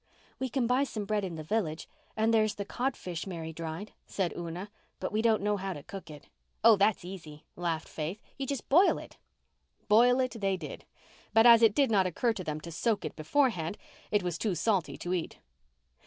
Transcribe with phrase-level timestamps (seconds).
[0.39, 4.33] "We can buy some bread in the village and there's the codfish Mary dried," said
[4.35, 4.71] Una.
[4.99, 6.27] "But we don't know how to cook it."
[6.63, 8.19] "Oh, that's easy," laughed Faith.
[8.35, 9.19] "You just boil it."
[9.89, 10.85] Boil it they did;
[11.35, 13.77] but as it did not occur to them to soak it beforehand
[14.09, 15.37] it was too salty to eat.